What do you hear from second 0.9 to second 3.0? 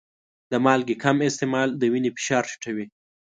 کم استعمال د وینې فشار ټیټوي.